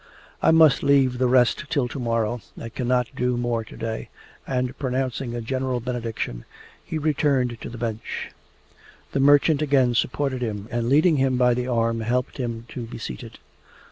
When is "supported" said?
9.93-10.41